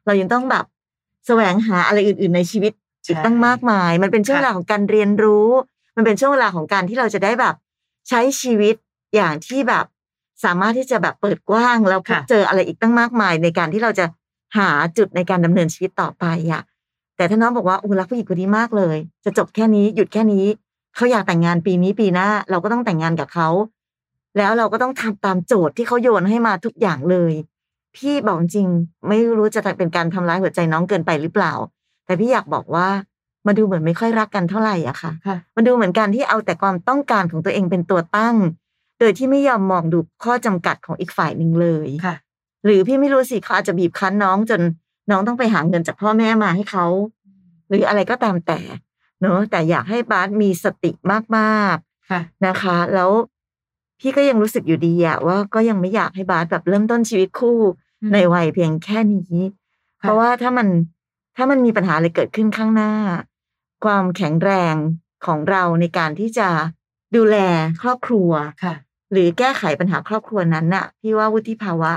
[0.07, 0.65] เรายังต้องแบบ
[1.27, 2.73] แสวงหาอะไรอื่น ๆ ในชีวิต
[3.07, 5.49] อีกตั้งมากมาย มันเป็นช่วงเวลาของการเรียนรู้
[5.97, 7.55] มันเป็นช่วงเวลาของการที่เราจะได้แบบ
[8.09, 8.75] ใช้ชีวิต
[9.15, 9.87] อย่างที่แบบ
[10.45, 14.07] สามารถที่จะแบบเปิดกว้างแล้วพบค่ะเจออะไรอีกตั้งมากมาย ในการที่เราจะ
[14.59, 16.63] หาจุดในการดำเนินชีวิตต่อไปอะ
[17.17, 20.47] แต่ถ้าน้องบอกว่าโอ้รักผู้หญิงคนนี้มากเลย จะจบแค่นี้หยุดแค่นี้
[20.95, 23.49] เขาอยากแต่งงานปีนี้ปีหน้า เราก็ต้องแต่งงานกับเขา
[24.39, 27.33] แล้วเราก็ต้องทำตามโจทย์ที่เขาโยนให้มาทุกอย่างเลย
[27.97, 28.69] พี่บอกจริง
[29.09, 31.53] ไม่รู้จะเป็นการทำร้ายหัวใจน้องเกินไปหรือเปล่า
[32.07, 32.89] แต่พี่อยากบอกว่า
[33.47, 38.37] มาดูเหมือนไม่ค่อยรักกันเท่าไหร่อะค่ะค่ะมันดูเหมือนกันที่เอาแต่ความต้องการของตัวเองเป็นตัวตั้ง
[39.01, 42.17] โดยที่ไม่ยอมมองดูข้อจำกัดของอีกฝ่ายหนึ่งเลยค่ะ
[42.65, 44.61] หรือพี่ไม่รู้สิเขาอาจจะบีบคั้นน้องจน
[45.11, 46.87] น้องต้องไปหาเงินจากพ่อแม่มาให้เขา
[47.69, 48.61] หรืออะไรก็ตามแต่
[49.21, 50.91] เนอะแต่อยากให้บาสมีสติ
[51.37, 51.77] มาก
[52.11, 53.11] ค่ะๆนะคะ แล้ว
[54.01, 57.59] พี่ก็ยังรู้สึกอยู่ดีอะว่าก็ยังไม่อยากให้บาสแบบเริ่มต้นชีวิตคู่
[58.03, 59.35] อืมในวัยเพียงแค่นี้
[60.01, 60.69] ค่ะเพราะว่าถ้ามัน
[61.37, 62.93] ถ้ามันมีปัญหาอะไรเกิดขึ้นข้างหน้า
[63.87, 64.75] ความแข็งแรง
[65.27, 66.49] ของเราในการที่จะ
[67.17, 67.37] ดูแล
[67.83, 68.31] ครอบครัว
[68.65, 68.75] ค่ะ
[69.13, 71.93] หรือแก้ไขปัญหาครอบครัวนั้นน่ะพี่ว่าวุฒิภาวะ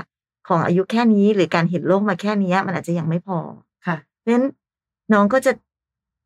[0.48, 3.38] ของอายุแค่นี้ หรือการเห็นโลกมาแค่นี้มันอาจจะยังไม่พอ
[3.86, 4.46] ค่ะเพราะฉะนั้น
[5.12, 5.52] น้องก็จะ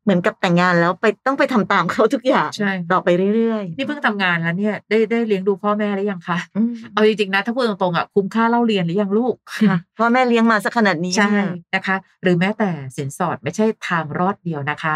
[0.03, 9.35] เหมือนกับแต่งงานแล้วไปต้องไปทำตามเขาทุกอย่างใช่ต่อไปเรื่อยๆ นี่เพิ่งทำงานแล้วเนี่ย ได้ได้เลี้ยงดูพ่อแม่หรือยังคะอืมเอาจริงๆนะถ้าพูดตรงๆอะคุ้มค่าเล่าเรียนหรือยังลูก
[9.69, 14.95] ค่ะพ่อแม่เลี้ยงมาสักขนาดนี้ใช่เนี่ยนะคะ หรือแม้แต่สินสอดไม่ใช่ทางรอดเดียวนะคะ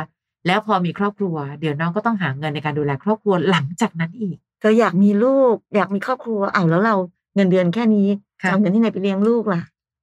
[0.50, 6.96] แล้วพอมีครอบครัว เดี๋ยวน้องก็ต้องหาเงินในการดูแลครอบครัวหลังจากนั้นอีก เธออยากมีลูก อยากมีครอบครัวอ้าวแล้วเรา
[7.36, 8.08] เงินเดือนแค่นี้
[8.42, 9.62] ค่ะจะเอาเงินที่ไหนไปเลี้ยงลูกล่ะ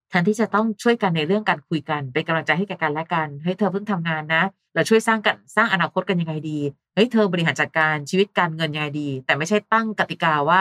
[0.08, 4.42] แทนที่จะต้องช่วยกันในเรื่องการคุยกันเป็นกำลังใจให้แก่กันและกันเฮ้ยเธอเพิ่งทำงานนะ
[4.74, 6.58] เราช่วยสร้างกันสร้างอนาคตกันยังไงดี
[6.94, 10.60] เฮ้ยเธอบริหารจัดการชีวิตการเงินยังไงดี แต่ไม่ใช่ตั้งกติกาว่า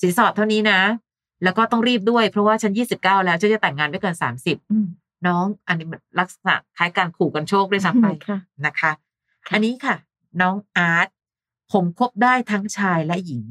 [0.00, 0.80] สินสอดเท่านี้นะ
[1.44, 4.86] แล้วก็ต้องรีบด้วยเพราะว่าฉันยี่สิบเก้าแล้วฉันจะแต่งงานไม่เกินสามสิบอืม
[5.26, 8.92] น้องอันนี้มันลักษณะคล้ายการขู่กันโชคด้วยซ้ำไปค่ะนะคะค่ะ
[9.50, 9.96] อันนี้ค่ะ
[10.40, 11.08] น้องอาร์ต
[11.72, 13.44] ผมคบได้ทั้งชายและหญิง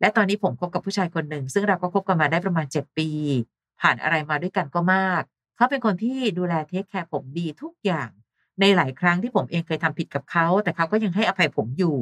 [0.00, 3.08] และตอนนี้ผมคบกับผู้ชายคนหนึ่ง ซึ่งเราก็คบกันมาได้ประมาณเจ็ดปี
[3.80, 5.22] ผ่านอะไรมาด้วยกันก็มาก
[5.56, 8.10] เขาเป็นคนที่ดูแลเทคแคร์ผมดีทุกอย่าง
[8.60, 11.96] ในหลายครั้งที่ผมเองเคยทำผิดกับเขา แต่เขาก็ยังให้อภัยผมอยู่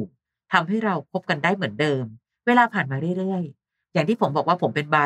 [0.53, 2.03] ทำให้เราคบกันได้เหมือนเดิม
[2.47, 4.97] เวลาผ่านมาเรื่อยๆ อย่างที่ผมบอกว่าผมเป็นใบ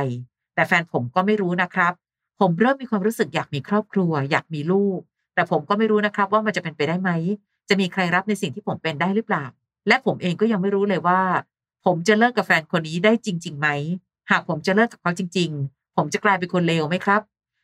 [0.56, 1.94] แต่แฟนผมก็ไม่รู้นะครับ
[2.40, 5.00] ผมเริ่มมีความรู้สึกอยากมีครอบครัว อยากมีลูก
[5.36, 7.12] แต่ผมก็ไม่รู้นะครับว่ามันจะเป็นไปได้ไหม
[7.70, 9.46] จะมีใครรับในสิ่งที่ผมเป็นได้หรือเปล่า
[9.88, 11.22] และผมเองก็ยังไม่รู้เลยว่า
[11.86, 13.68] ผมจะเลิกกับแฟนคนนี้ได้จริงๆไหม
[14.32, 17.22] หากผมจะเลิกกับเขาจริง ๆ ผมจะกลายเป็นคนเลวไหมครับ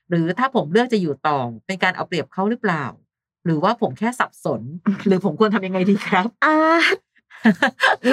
[0.09, 2.85] หรือถ้าผมเลือกจะอยู่ต่อเป็นการเอาเปรียบเขาหรือเปล่า
[3.45, 4.61] หรือว่าผมแค่สับสน
[5.07, 6.55] หรือผมควรทำยังไงดีครับอ่า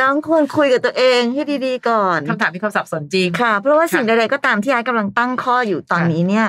[0.00, 6.46] น้องควรคุยกับตัวเองให้ดีๆก่อนคำถามมีความสับสนจริงค่ะ เพราะว่าสิ่งค่ะใดๆก็ตามที่ไอ้กำลังตั้งข้ออยู่ตอนค่ะนี้เนี่ย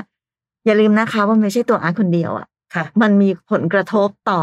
[0.65, 4.41] อย่าลืมนะคะว่ามันไม่ใช่ตัวอาร์ตคนเดียวอะค่ะมันมีผลกระทบต่อ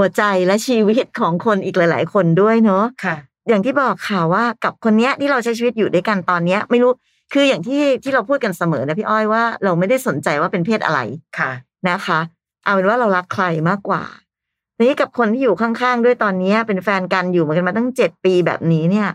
[0.00, 3.16] หัวใจและชีวิตของคนอีกหลาย ๆ คนด้วยเนอะค่ะ
[3.48, 6.92] อย่างที่บอกค่ะว่ากับคนเนี้ยที่เราใช้ชีวิตอยู่ด้วยกันตอนเนี้ย ไม่รู้
[7.32, 11.00] คืออย่างที่ที่เราพูดกันเสมอนะพี่อ้อยว่าเราไม่ได้สนใจว่าเป็นเพศอะไร
[11.38, 11.50] ค่ะ
[11.88, 12.20] นะคะ
[12.64, 14.02] เอาเป็นว่าเรารักใครมากกว่า
[14.76, 19.08] ทีนี้กับคนที่อยู่ข้างๆ ด้วยตอนนี้เป็นแฟนกันอยู่เหมือนกันมาตั้งเจ็ดปีแบบนี้เนี่ย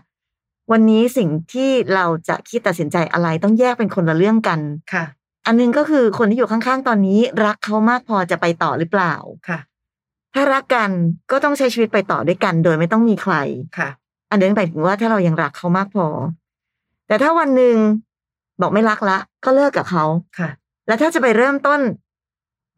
[0.72, 4.60] วันนี้สิ่งที่เราจะคิดตัดสินใจอะไรต้องแยกเป็นคนละเรื่องกัน
[4.92, 5.04] ค่ะ
[5.46, 9.14] อันหนึงก็คือคนที่อยู่ข้างๆ ตอนนี้ รักเขามากพอจะไปต่อหรือเปล่า
[9.48, 9.58] ค่ะ
[10.36, 10.90] ถ้ารักกัน
[11.30, 13.34] ก็ต้องใช้ชีวิตไปต่อด้วยกัน โดยไม่ต้องมีใคร
[13.78, 13.88] ค่ะ
[14.30, 16.06] อันนี้หมายถึงว่าถ้าเรายังรักเขามากพอ
[17.06, 17.76] แต่ถ้าวันหนึ่ง
[18.60, 20.04] บอกไม่รักละ ก็เลิกกับเขา
[20.38, 20.50] ค่ะ
[20.86, 21.80] แล้วถ้าจะไปเริ่มต้น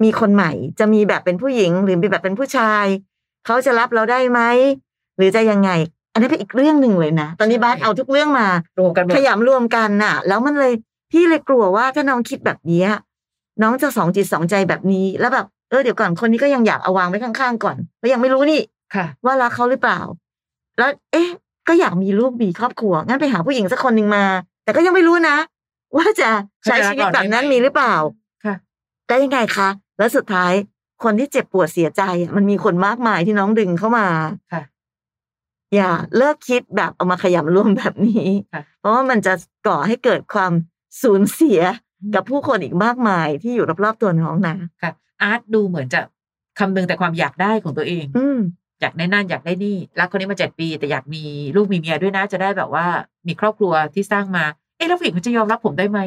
[0.04, 2.84] มีคนใหม่ จะมีแบบเป็นผู้หญิง หรือมีแบบเป็นผู้ชาย
[3.46, 4.40] เขาจะรับเราได้ไหม
[5.16, 5.70] หรือจะยังไง
[6.12, 8.48] อันนั้นเป็นอีกเรื่องหนึ่งเลยนะตอนนี้ใช่บาสเอาทุกเรื่องมา
[8.80, 10.72] รวมกันหมดขยำรวมกันน่ะ แล้วมันเลย
[11.12, 12.88] พี่เลยกลัวว่าถ้าน้องคิดแบบเนี้ย
[13.62, 18.60] น้องจะสองจิตสองใจแบบนี้แล้วแบบ เออเดี๋ยวก่อนคนนี้ก็ยังอยากเอาวางไว้ข้างๆก่อนเพราะยังไม่รู้นี่
[18.94, 20.00] ค่ะ ว่ารักเขาหรือเปล่า
[20.78, 21.28] แล้ว เอ๊ะ
[21.68, 24.24] ก็อยากมีลูกมีครอบครัวงั้นไปหาผู้หญิงสักคนหนึ่งมา
[24.64, 25.36] แต่ก็ยังไม่รู้นะ
[25.96, 26.30] ว่าจะ
[26.64, 27.94] ใช้ชีวิตแบบนั้นมีหรือเปล่า
[28.44, 28.54] ค่ะ
[29.08, 30.52] ได้ยังไงคะแล้วสุดท้าย
[31.04, 34.06] คนที่เจ็บปวดเสียใจอะมันมีคนมากมายที่น้องดึงเข้ามา
[34.52, 34.62] ค่ะ
[35.74, 39.32] อย่าเลิกคิดแบบเอามาขยำรวมแบบนี้ค่ะเพราะว่ามันจะ
[39.66, 40.52] ก่อให้เกิดความ
[41.02, 41.60] สูญเสีย
[42.14, 46.00] กับผู้คนอีกมากมายที่อยู่รอบๆตัวน้องนะค่ะ อาร์ตดูเหมือนจะ
[46.58, 48.38] คำนึงแต่ความอยากได้ของตัวเอง อืม
[48.80, 51.22] อยากได้นั่นอยากได้นี่รักคนนี้มาเจ็ดปี แต่อยากมี
[51.56, 52.86] ลูกมีเมียด้วยนะ จะได้แบบว่า
[53.26, 54.44] มีครอบครัวที่สร้างมา
[54.76, 56.00] เอ๊ะแล้วผู้หญิงเขาจะยอมรับผมได้ไหม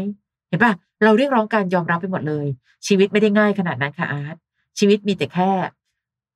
[0.50, 2.46] เห็นป่ะเราเรียกร้องการยอมรับไปหมดเลย
[2.88, 4.36] ชีวิตไม่ได้ง่ายขนาดนั้นค่ะอาร์ต
[4.80, 5.52] ชีวิตมีแต่แค่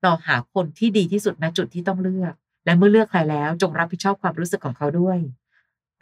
[0.02, 2.34] เราหาคนที่ดีที่สุดณจุดที่ต้องเลือก
[2.66, 5.18] และเมื่อเลือกใครแล้ว จงรับผิดชอบความรู้สึกของเขาด้วย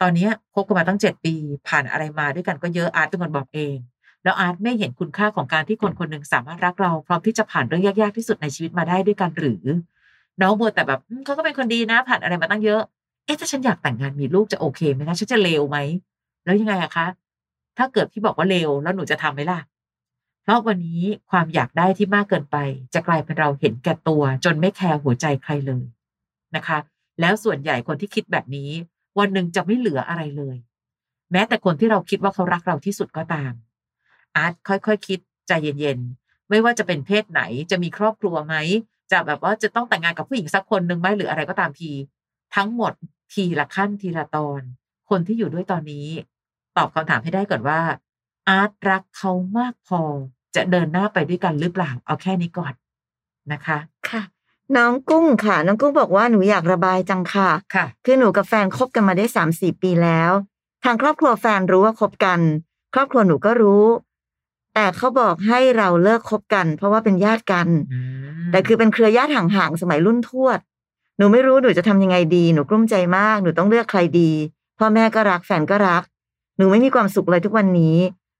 [0.00, 1.34] ตอนเนี้ยคบกันมาตั้งเจ็ดปี
[1.68, 3.76] ผ่านอะไรมาด้วยกันก็เยอะอาร์ตเป็นคนบอกเอง
[4.24, 9.64] แล้วอาร์ตไม่เห็นคุณค่าของการที่คนคนหนึ่งสามารถรักเราพร้อมที่จะผ่านเรื่องยากๆที่สุดในชีวิตมาได้ด้วยกันหรือ
[10.42, 12.82] น้องบัวแต่แบบเขาก็เป็นคนดีนะ ผ่านอะไรมาตั้งเยอะ
[13.24, 15.78] เอ๊ะถ้าฉันอยากแต่งงานมีลูกจะโอเคไหมนะฉันจะเลวไหม
[16.44, 17.06] แล้วยังไงอะคะ
[17.78, 19.58] ถ้าเกิดพี่บอกว่าเลวแล้วหนูจะทำไหมล่ะ
[20.42, 22.56] เพราะวันนี้ความอยากได้ที่มากเกินไป
[22.94, 25.84] จะกลายเป็นเราเห็นแก่ตัว จนไม่แคร์หัวใจใครเลย
[26.56, 26.78] นะคะ
[27.20, 28.70] แล้วส่วนใหญ่คนที่คิดแบบนี้
[29.18, 30.56] วันหนึ่งจะไม่เหลืออะไรเลย
[31.32, 33.52] แม้แต่คนที่เราคิดว่าเขารักเราที่สุดก็ตาม
[34.36, 38.54] อาร์ตค่อยๆคคิดใจเย็นๆ ไม่ว่าจะเป็นเพศไหนจะมีครอบครัวไหม
[39.12, 41.90] จะแบบว่าจะต้องแต่งงานกับผู้หญิงสักคนหนึ่งไหมหรืออะไรก็ตามที
[42.56, 42.92] ทั้งหมด
[43.32, 44.62] ทีละขั้นทีละตอน
[45.10, 46.06] คนที่อยู่ด้วยตอนนี้
[46.76, 47.80] ตอบคำถามให้ได้ก่อนว่า
[48.48, 50.00] อาร์ตรักเขามากพอ
[50.54, 52.72] จะเดินหน้าไปด้วยกันหรือเปล่าเอาแค่นี้ก่อน
[53.52, 54.22] นะคะค่ะ
[54.76, 60.30] น้องกุ้งค่ะ น้องกุ้งบอกว่าหนูอยากระบายจังค่ะค่ะ คือหนูกับแฟนคบกันมาได้สามสี่ปีแล้ว
[60.84, 62.40] ทางครอบครัวแฟนรู้ว่าคบกัน
[62.94, 63.84] ครอบครัวหนูก็รู้
[64.74, 70.58] แต่เขาบอกให้เราเลิกคบกัน เพราะว่าเป็นญาติกันอืมแต่คือเป็นเครือญาติห่างๆสมัยรุ่นทวด
[71.18, 74.30] หนูไม่รู้หนูจะทำยังไงดีหนูกลุ้มใจมากหนูต้องเลือกใครดี
[74.78, 76.02] พ่อแม่ก็รักแฟนก็รัก
[76.58, 77.96] หนูไม่มีความสุขเลยทุกวันนี้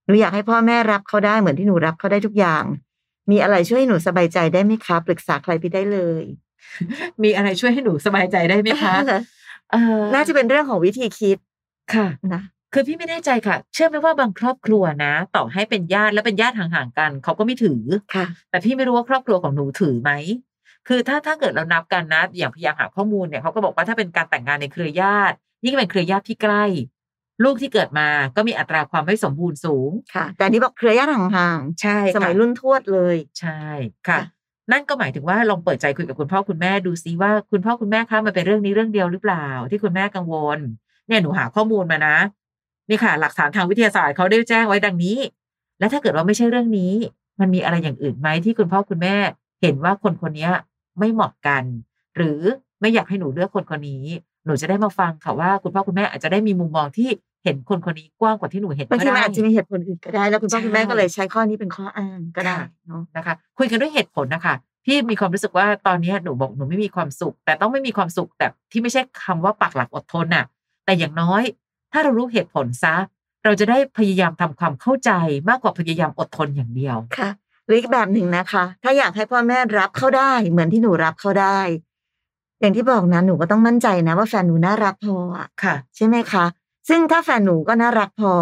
[0.06, 2.64] หนูอยากให้พ่อแม่รับเขาได้เหมือนที่หนูรับเขาได้ทุกอย่าง
[3.30, 6.24] มีอะไรช่วยให้หนูสบายใจได้ไหมคะปรึกษาใครพี่ได้เลย
[7.22, 8.94] มีอะไรช่วยให้หนูสบายใจได้ไหมคะ
[9.72, 11.38] เออน่าจะเป็นเรื่องของวิธีคิด
[11.94, 12.42] ค่ะนะ
[12.74, 17.82] คือพี่ไม่แน่ใจค่ะ เชื่อไหมว่าบางครอบครัวนะ ต่อให้เป็นญาติแล้วเป็นญาติห่างๆกัน เขาก็ไม่ถือ
[18.14, 20.10] ค่ะ แต่พี่ไม่รู้ว่าครอบครัวของหนูถือไหม
[20.88, 26.64] คือถ้าถ้าเกิดเรานับกันนะ อย่างพยายามหาข้อมูลเนี่ยเขาก็บอกว่าถ้าเป็นการแต่งงานในเครือญาติยิ่งเป็นเครือญาติที่ใกล้
[27.44, 33.62] ลูกที่เกิดมาก็มีอัตราความไม่สมบูรณ์สูงค่ะ แต่อันนี้บอกเครือญาติห่างใช่ๆสมัยค่ะรุ่นทวดเลยใช่
[34.08, 34.34] ค่ะค่ะ
[34.72, 40.58] นั่นก็หมายถึงว่าลองเปิดใจคุยกับคุณพ่อคุณแม่ดูซิว่าคุณพ่อคุณแม่คะมันเป็นเรื่องนี้เรื่องเดียวหรือเปล่า ที่คุณแม่กังวล
[41.08, 42.16] เนี่ยหนูหาข้อมูลมานะ
[42.88, 45.18] นี่ค่ะ หลักฐานทางวิทยาศาสตร์เขาได้แจ้งไว้ดังนี้
[45.78, 46.92] และถ้าเกิดว่าไม่ใช่เรื่องนี้
[47.40, 49.16] มันมีอะไรอย่างอื่นไหมที่คุณพ่อคุณแม่
[49.62, 50.50] เห็นว่าคนคนนี้
[50.98, 51.64] ไม่เหมาะกัน
[52.16, 52.40] หรือ
[52.80, 54.04] ไม่อยากให้หนูเลือกคนคนนี้
[54.46, 57.08] หนูจะได้มาฟังค่ะว่าคุณพ่อคุณแม่อาจจะได้มีมุมมองที่
[57.44, 64.54] เห็นคนคนนี้กว้างกว่าที่หนูเห็นบางก็ทีมันได้อาจจะมีเหตุผลอื่นก็ได้ แล้วคุณพ่อใช่คุณแม่ก็เลยใช้ข้อนี้เป็นข้ออ้างก็ได้ค่ะเนาะนะคะ คุยกันด้วยเหตุผลนะคะ
[64.86, 70.44] พี่มีความรู้สึกว่าตอนนี้หนูบอกหนูไม่มีความสุข แต่ต้องไม่มีความสุขแต่ที่ไม่ใช่คำว่าปักหลักอดทนน่ะ
[70.84, 71.42] แต่อย่างน้อย
[71.94, 72.94] ถ้าเรารู้เหตุผลซะ
[73.44, 75.10] เราจะได้พยายามทำความเข้าใจ
[75.48, 77.30] มากกว่าพยายามอดทนอย่างเดียวค่ะ
[77.66, 81.58] หรืออีกแบบหนึ่งนะคะ ถ้าอยากให้พ่อแม่รับเขาได้ เหมือนที่หนูรับเขาได้
[82.60, 86.44] อย่างที่บอกนะหนูก็ต้องมั่นใจนะ ว่าแฟนหนูน่ารักพออะค่ะ ใช่ไหมคะ
[86.88, 88.34] ซึ่งถ้าแฟนหนูก็น่ารักพอ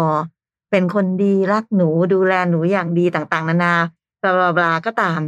[0.71, 3.73] เป็นคนดีรักหนูดูแลหนูอย่างดีต่างๆ นานา
[4.21, 5.21] บลาบลาบลาก็ตาม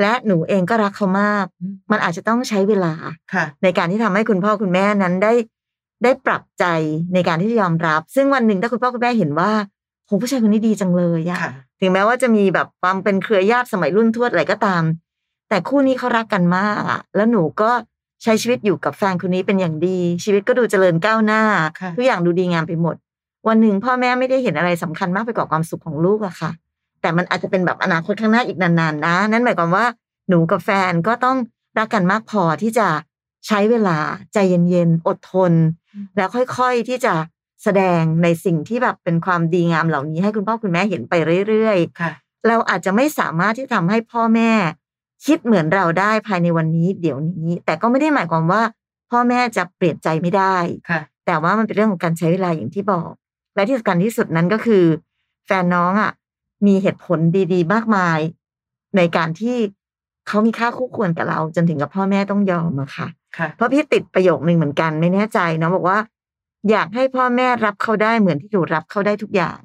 [0.00, 2.94] และหนูเองก็รักเขามากอืมมันอาจจะต้องใช้เวลา
[3.32, 5.32] ค่ะในการที่ทำให้คุณพ่อคุณแม่นั้นได้
[6.02, 6.64] ได้ปรับใจ
[7.14, 9.50] ในการที่จะยอมรับ ซึ่งวันหนึ่งถ้าคุณพ่อคุณแม่เห็นว่า
[10.06, 14.82] โหผู้ชายคนนี้ดีจังเลยอะค่ะถึงแม้ว่าจะมีแบบความเป็นเครือญาติสมัยรุ่นทวดอะไรก็ตาม
[15.48, 17.70] แต่คู่นี้เขารักกันมากอะแล้วหนูก็
[18.22, 21.42] ใช้ชีวิตอยู่กับแฟนคนนี้เป็นอย่างดี ชีวิตก็ดูเจริญก้าวหน้า
[21.80, 22.96] ค่ะทุกอย่างดูดีงามไปหมด
[23.48, 26.50] วันหนึ่งพ่อแม่ไม่ได้เห็นอะไรสำคัญมากไปกว่าความสุขของลูกอะค่ะ
[27.00, 29.86] แต่มันอาจจะเป็นแบบอนาคตข้างหน้าอีกนานๆนะนั่นหมายความว่า
[30.28, 31.36] หนูกับแฟนก็ต้อง
[31.78, 32.88] รักกันมากพอที่จะ
[33.46, 33.98] ใช้เวลา
[34.32, 35.52] ใจเย็นๆอดทน
[36.16, 37.14] แล้วค่อยๆที่จะ
[37.62, 41.14] แสดงในสิ่งที่แบบเป็นความดีงามเหล่านี้ให้คุณพ่อคุณแม่เห็นไป
[41.48, 42.12] เรื่อยๆค่ะ
[42.48, 44.50] เราอาจจะไม่สามารถที่ทำให้พ่อแม่
[45.26, 48.62] คิดเหมือนเราได้ภายในวันนี้เดี๋ยวนี้ แต่ก็ไม่ได้หมายความว่า
[49.10, 50.56] พ่อแม่จะเปลี่ยนใจไม่ได้
[50.90, 53.10] ค่ะแต่ว่ามันเป็นเรื่องของการใช้เวลาอย่างที่บอก
[53.54, 54.84] และที่สำคัญที่สุดนั้นก็คือ
[55.46, 56.12] แฟนน้องอะ
[56.66, 57.18] มีเหตุผล
[57.52, 58.18] ดีๆ มากมาย
[58.96, 59.56] ในการที่
[60.28, 65.98] เขามีค่าคู่ควรกับเรา จนถึงกับพ่อแม่ต้องยอมอะค่ะ ค่ะ เพราะพี่ติดประโยคนึงเหมือนกันไม่แน่ใจเนาะบอกว่า
[66.70, 69.58] อยากให้พ่อแม่รับเขาได้เหมือนที่หนูรับเขาได้ทุกอย่าง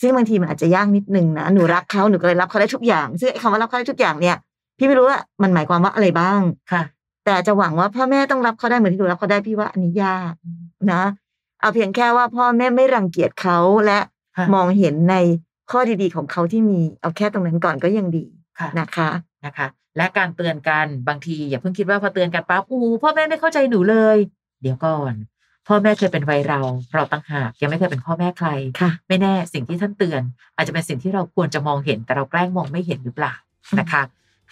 [0.00, 4.36] ซึ่งบางทีมันอาจจะยากนิดนึงนะหนูรักเขาหนูก็เลยรับเขาได้ทุกอย่าง ซึ่งไอ้คำว่ารับเขาได้ทุกอย่างเนี่ย
[4.78, 6.40] พี่ไม่รู้ว่ามันหมายความว่าอะไรบ้าง
[6.72, 6.82] ค่ะ
[7.24, 10.32] แต่จะหวังว่าพ่อแม่ต้องรับเขาได้เหมือนที่หนูรับเขาได้พี่ว่าอันนี้ยาก
[10.92, 11.02] นะ
[11.60, 13.98] เอาเพียงแค่ว่าพ่อแม่ไม่รังเกียจเขาและ
[14.36, 15.14] ค่ะมองเห็นใน
[15.70, 18.24] ข้อดีๆของเขาที่มีเอาแค่ตรงนั้นก่อนก็ยังดี
[18.58, 19.08] ค่ะนะคะ
[19.46, 24.16] นะคะ และการเตือนกันบางทีอย่าเพิ่งคิดว่าพอเตือนกันปั๊บอู้พ่อแม่ไม่เข้าใจหนูเลย
[24.62, 25.14] เดี๋ยวก่อน
[25.68, 26.60] พ่อแม่เคยเป็นวัยเรา
[26.94, 28.48] เราตั้งหากยังไม่เคยเป็นพ่อแม่ใคร
[28.80, 30.22] ค่ะไม่แน่สิ่งที่ท่านเตือน
[30.56, 33.34] อาจจะเป็นสิ่งที่เราควรจะมองเห็นแต่เราแกล้งมองไม่เห็นหรือเปล่า
[33.80, 34.02] นะคะ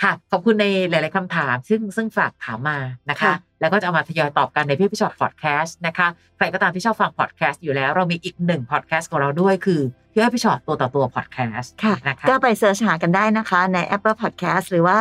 [0.03, 2.79] ค่ะขอบคุณในหลาย ๆคำถาม ซึ่งซึ่งฝากถามมา
[3.11, 9.81] นะคะค่ะแล้วก็จะเอามาทยอยตอบกันในพี่อ้อยพี่ฉอดพอดแคสต์นะคะ ใครก็ตามที่ชอบฟังพอดแคสต์อยู่แล้ว เรามีอีกหนึ่งพอดแคสต์ของเราด้วยคือ
[10.12, 14.98] พี่อ้อยพี่ฉอดตัวต่อตัวพอดแคสต์ค่ะนะคะก็ไป search หากันได้นะคะใน Apple Podcast หรือว่า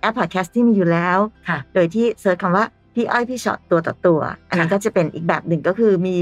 [0.00, 6.16] แอป Podcast ที่มีอยู่แล้วค่ะโดยที่ search คำว่าพี่อ้อยพี่ฉอดตัวต่อตัว อันนั้นค่ะก็จะเป็นอีกแบบหนึ่งก็คือมี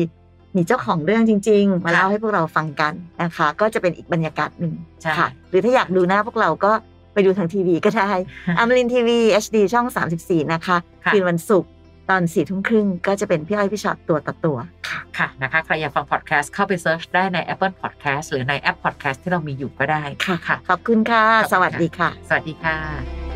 [0.57, 6.73] มีเจ้าของเรื่องจริง ๆ มาค่ะเล่าให้พวกเราฟังกันนะคะ ก็จะเป็นอีกบรรยากาศหนึ่งใช่ค่ะ หรือถ้าอยากดูหน้าพวกเราก็
[7.15, 8.11] ไปดูทางทีวีก็ได้
[8.59, 9.87] อมรินทร์ทีวี HD ช่อง
[10.21, 11.71] 34 นะคะค่ะคืนวันศุกร์
[12.11, 23.28] ตอนสี่ทุ่มครึ่งก็จะเป็นพี่อ้อยพี่ฉอดตัวต่อตัวค่ะค่ะนะคะใครอยากฟังพอดแคสต์เข้าไป search ได้ใน Apple Podcast หรือในแอปพอดแคสต์ที่เรามีอยู่ก็ได้ค่ะค่ะ ขอบคุณค่ะขอบคุณค่ะสวัสดีค่ะ สวัสดีค่ะ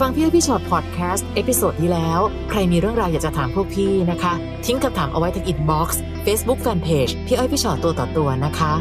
[0.00, 4.32] ฟังพี่อ้อยพี่ฉอดพอดแคสต์ episode ที่แล้ว ใครมีเรื่องราวอยากจะถามพวกพี่นะคะ
[4.66, 8.72] ทิ้งคำถามเอาไว้ที่ inbox เฟซบุ๊กแฟนเพจพี่อ้อยพี่ฉอดตัวต่อตัวนะคะ